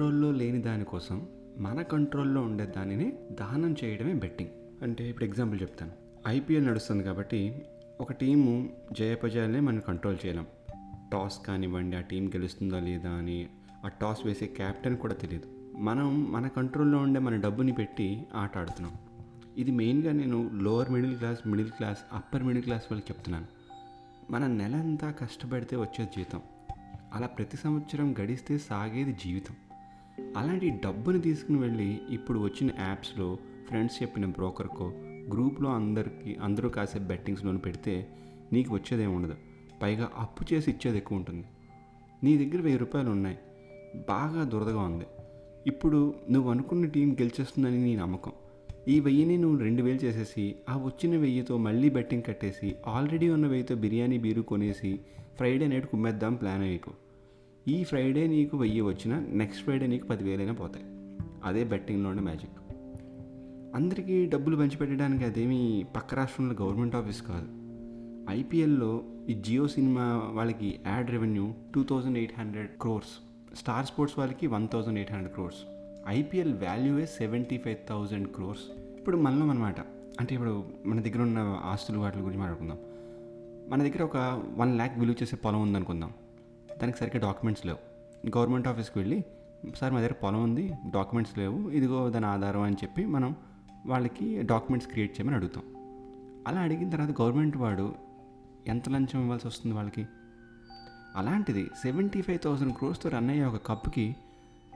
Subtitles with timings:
[0.00, 4.50] కంట్రోల్లో లేని దానికోసం మన కంట్రోల్లో ఉండే దానిని దానం చేయడమే బెట్టింగ్.
[4.82, 5.92] అంటే ఇప్పుడు ఎగ్జాంపుల్ చెప్తాను.
[6.28, 7.62] ఐపీఎల్ నడుస్తుంది కాబట్టి
[8.00, 10.46] ఒక టీము జయపజయాలనే మనం కంట్రోల్ చేయలేం.
[11.12, 13.46] టాస్ కానివ్వండి ఆ టీం గెలుస్తుందా లేదా అని
[13.84, 15.76] ఆ టాస్ వేసే క్యాప్టెన్ కూడా తెలియదు.
[15.78, 18.92] మనం మన కంట్రోల్లో ఉండే మన డబ్బుని పెట్టి ఆట ఆడుతున్నాం.
[19.58, 23.46] ఇది మెయిన్గా నేను lower middle class middle class upper middle class వాళ్ళకి చెప్తున్నాను.
[24.30, 26.40] మన నెల అంతా కష్టపడితే వచ్చే జీతం.
[27.14, 29.54] అలా ప్రతి సంవత్సరం గడిస్తే సాగేది జీవితం.
[30.36, 33.38] అలాంటి డబ్బుని తీసుకుని వెళ్ళి ఇప్పుడు వచ్చిన యాప్స్లో
[33.68, 34.88] ఫ్రెండ్స్ చెప్పిన బ్రోకర్కో
[35.32, 38.08] గ్రూప్లో అందరికి అందరూ కాసే బెట్టింగ్స్లోని పెడితే
[38.52, 39.34] నీకు వచ్చేదేమి ఉండదు.
[39.82, 41.44] పైగా అప్పు చేసి ఇచ్చేది ఎక్కువ ఉంటుంది.
[42.24, 43.38] నీ దగ్గర వెయ్యి రూపాయలు ఉన్నాయి.
[44.08, 45.04] బాగా దురదగా ఉంది.
[45.66, 48.32] ఇప్పుడు నువ్వు అనుకున్న టీం గెలిచేస్తుందని నీ నమ్మకం.
[48.88, 53.74] ఈ వెయ్యిని నువ్వు రెండు వేలు చేసేసి ఆ వచ్చిన వెయ్యితో మళ్ళీ బెట్టింగ్ కట్టేసి ఆల్రెడీ ఉన్న వెయ్యితో
[53.74, 55.00] బిర్యానీ బీరు కొనేసి
[55.36, 56.90] ఫ్రైడే నైట్ కుమ్మేద్దాం ప్లాన్ అయ్యకు
[57.68, 60.84] ఈ ఫ్రైడే నీకు వెయ్యి వచ్చిన నెక్స్ట్ ఫ్రైడే నీకు పదివేలైనా పోతాయి.
[61.44, 62.50] అదే బెట్టింగ్లో ఉండే మ్యాజిక్
[63.74, 67.48] అందరికీ డబ్బులు పంచిపెట్టడానికి అదేమీ పక్క రాష్ట్రంలో గవర్నమెంట్ ఆఫీస్ కాదు.
[68.30, 73.12] ఐపీఎల్లో ఈ జియో సినిమా వాళ్ళకి ad revenue two thousand eight hundred crores
[73.56, 75.58] star sports వాళ్ళకి one thousand eight hundred crores
[76.08, 78.62] IPL వాల్యూవే seventy five thousand crores
[78.98, 79.80] ఇప్పుడు మనలో అనమాట
[80.20, 82.78] అంటే ఇప్పుడు మన దగ్గర ఉన్న ఆస్తులు వాటి గురించి మాట్లాడుకుందాం.
[83.70, 86.12] మన దగ్గర ఒక వన్ ల్యాక్ విలువ చేసే పొలం ఉందనుకుందాం.
[86.80, 87.78] దానికి సరిగ్గా డాక్యుమెంట్స్ లేవు.
[88.38, 89.24] గవర్నమెంట్ ఆఫీస్కి వెళ్ళి
[89.76, 93.34] సార్ మా దగ్గర పొలం ఉంది డాక్యుమెంట్స్ లేవు ఇదిగో దాని ఆధారం అని చెప్పి మనం
[93.86, 95.64] వాళ్ళకి డాక్యుమెంట్స్ క్రియేట్ చేయమని అడుగుతాం.
[96.48, 97.94] అలా అడిగిన తర్వాత గవర్నమెంట్ వాడు
[98.66, 100.06] ఎంత లంచం ఇవ్వాల్సి వస్తుంది వాళ్ళకి?
[101.16, 104.16] అలాంటిది సెవెంటీ ఫైవ్ థౌసండ్ క్రోర్స్తో రన్ అయ్యే ఒక కప్కి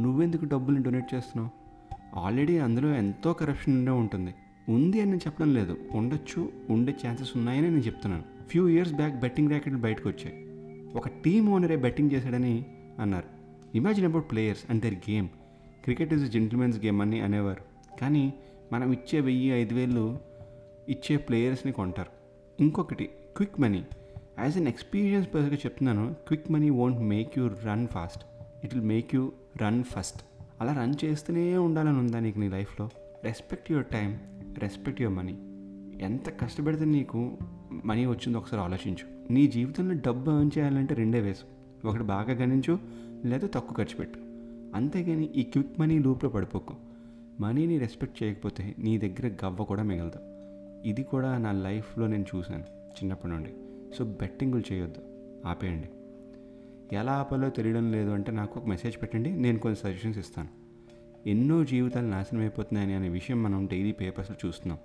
[0.00, 1.62] నువ్వెందుకు డబ్బులు డొనేట్ చేస్తున్నావు?
[2.18, 4.34] ఆల్రెడీ అందులో ఎంతో కరప్షన్ ఉండే ఉంటుంది.
[4.68, 5.76] ఉంది అని నేను చెప్పడం లేదు.
[5.92, 8.24] ఉండొచ్చు ఉండే ఛాన్సెస్ ఉన్నాయని నేను చెప్తున్నాను.
[8.48, 10.51] ఫ్యూ ఇయర్స్ బ్యాక్ బెట్టింగ్ ర్యాకెట్లు బయటకు వచ్చాయి.
[10.96, 12.66] ఒక టీమ్ ఓనరే బెట్టింగ్ చేశాడని
[12.98, 13.28] అన్నారు.
[13.74, 15.28] Imagine about players and their game
[15.84, 17.62] cricket is gentlemen's game అని అనేవారు.
[18.00, 18.32] కానీ
[18.72, 20.18] మనం ఇచ్చే వెయ్యి ఐదు వేలు
[20.88, 22.10] ఇచ్చే ప్లేయర్స్ని కొంటారు.
[22.62, 23.04] ఇంకొకటి
[23.36, 23.84] quick money
[24.38, 28.22] as an experience పర్సన్గా చెప్తున్నాను quick money won't make you run fast
[28.64, 29.32] it will make you
[29.62, 30.22] run first
[30.60, 32.88] అలా రన్ చేస్తూనే ఉండాలని ఉందా నీకు నీ లైఫ్లో
[33.24, 34.18] respect your time
[34.58, 35.36] respect your money
[36.02, 37.36] ఎంత కష్టపడితే నీకు
[37.84, 39.32] మనీ వచ్చిందో ఒకసారి ఆలోచించు.
[39.32, 41.44] నీ జీవితంలో డబ్బు ఎర్న్ చేయాలంటే రెండే వేసు.
[41.86, 42.78] ఒకటి బాగా గణించు
[43.24, 44.18] లేదా తక్కువ ఖర్చు పెట్టు.
[44.74, 46.74] అంతేగాని ఈ క్విక్ మనీ లూప్లో పడిపోకు.
[47.40, 50.18] మనీని రెస్పెక్ట్ చేయకపోతే నీ దగ్గర గవ్వ కూడా మిగలదు.
[50.88, 52.62] ఇది కూడా నా లైఫ్లో నేను చూశాను
[52.92, 53.50] చిన్నప్పటి నుండి.
[53.98, 55.00] సో బెట్టింగులు చేయొద్దు.
[55.48, 55.88] ఆపేయండి.
[56.96, 60.48] ఎలా ఆపాలో తెలియడం లేదు అంటే నాకు ఒక మెసేజ్ పెట్టండి నేను కొన్ని సజెషన్స్ ఇస్తాను.
[61.28, 64.78] ఎన్నో జీవితాలు నాశనం అయిపోతున్నాయని అనే విషయం మనం డైలీ పేపర్స్లో చూస్తున్నాం.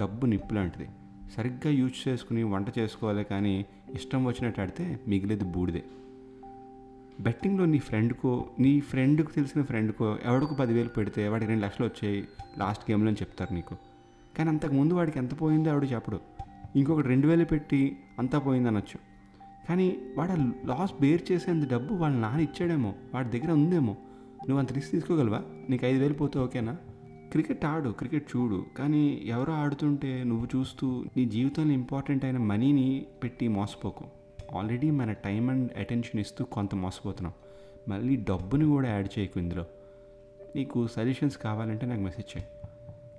[0.00, 0.88] డబ్బు నిప్పు లాంటిది.
[1.36, 5.82] సరిగ్గా యూజ్ చేసుకుని వంట చేసుకోవాలి కానీ ఇష్టం వచ్చినట్టు ఆడితే మిగిలేది బూడిదే.
[7.20, 12.28] బెట్టింగ్లో నీ ఫ్రెండ్కో నీ ఫ్రెండ్కు తెలిసిన ఫ్రెండ్కో ఎవడికి పదివేలు పెడితే వాడికి రెండు లక్షలు వచ్చాయి
[12.58, 13.76] లాస్ట్ గేమ్లో అని చెప్తారు నీకు.
[14.38, 16.20] కానీ అంతకుముందు వాడికి ఎంత పోయిందో ఎవడు చెప్పడు.
[16.76, 18.98] ఇంకొకటి రెండు వేలు పెట్టి అంతా పోయింది అనొచ్చు
[19.68, 23.92] కానీ వాడు లాస్ బేర్ చేసేంత డబ్బు వాళ్ళ నాన్న ఇచ్చాడేమో వాడి దగ్గర ఉందేమో.
[24.48, 25.42] నువ్వు అంత రిస్క్ తీసుకోగలవా?
[25.70, 26.76] నీకు ఐదు వేలు పోతే ఓకేనా?
[27.30, 28.66] క్రికెట్ ఆడు క్రికెట్ చూడు.
[28.78, 34.04] కానీ ఎవరో ఆడుతుంటే నువ్వు చూస్తూ నీ జీవితంలో ఇంపార్టెంట్ అయిన మనీని పెట్టి మోసపోకు.
[34.58, 37.32] ఆల్రెడీ మన టైం అండ్ అటెన్షన్ ఇస్తూ కొంత మోసపోతున్నాం.
[37.88, 39.64] మళ్ళీ డబ్బుని కూడా యాడ్ చేయకు ఇందులో.
[40.56, 42.46] నీకు సజెషన్స్ కావాలంటే నాకు మెసేజ్ చేయి.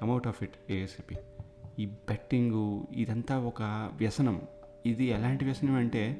[0.00, 1.16] Come out of it ASAP
[1.78, 4.40] ఈ బెట్టింగు ఇదంతా ఒక వ్యసనం.
[4.86, 6.16] ఇది ఎలాంటి వ్యసనం అంటే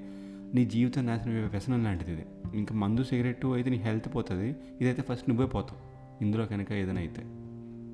[0.55, 2.25] నీ జీవితం నాశనం వ్యసనం లాంటిది ఇది.
[2.55, 4.57] ఇంకా మందు సిగరెట్ అయితే నీ హెల్త్ పోతుంది.
[4.81, 5.97] ఇదైతే ఫస్ట్ నువ్వే పోతావు.
[6.25, 7.46] ఇందులో కనుక ఏదైనా అయితే.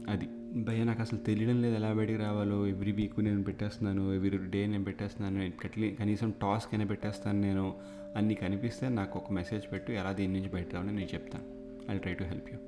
[0.08, 0.28] అది.
[0.62, 2.66] భయ నాకు అసలు తెలియడం లేదు ఎలా బయటికి రావాలో.
[2.66, 5.50] ఎవ్రీ వీక్ నేను పెట్టేస్తున్నాను ఎవ్రీ డే నేను పెట్టేస్తున్నాను.
[5.62, 7.74] కట్లీ కనీసం టాస్క్ అయినా పెట్టేస్తాను నేను.
[8.16, 9.92] అన్నీ కనిపిస్తే నాకు ఒక మెసేజ్ పెట్టు.
[9.92, 11.44] ఎలా దీని నుంచి బయట రావాలని నేను చెప్తాను.
[11.92, 12.58] I try to help you.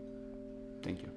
[0.83, 1.11] Thank you